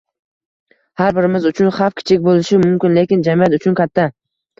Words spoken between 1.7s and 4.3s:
xavf kichik bo'lishi mumkin, lekin jamiyat uchun katta